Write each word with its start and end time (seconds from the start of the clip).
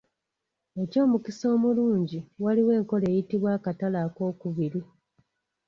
Eky'omukisa 0.81 1.45
omulungi 1.55 2.19
waliwo 2.43 2.71
enkola 2.79 3.05
eyitibwa 3.11 3.49
Akatale 3.57 3.97
Ak'okubiri. 4.05 4.81